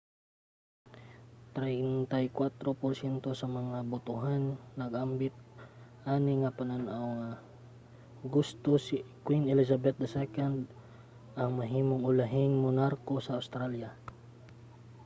[1.55, 4.43] 34 porsyento sa mga botohan
[4.81, 5.35] nag-ambit
[6.13, 7.31] ani nga panan-aw nga
[8.35, 8.95] gusto si
[9.25, 10.45] queen elizabeth ii
[11.41, 13.89] ang mahimong ulahing monarko sa australia